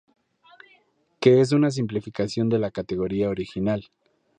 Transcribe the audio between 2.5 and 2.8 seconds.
la